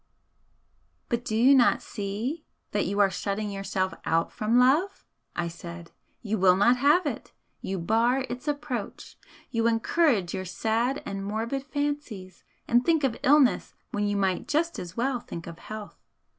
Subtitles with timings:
[1.09, 5.91] "But do you not see that you are shutting yourself out from love?" I said
[6.23, 7.33] "You will not have it!
[7.61, 9.19] You bar its approach.
[9.51, 14.79] You encourage your sad and morbid fancies, and think of illness when you might just
[14.79, 15.99] as well think of health.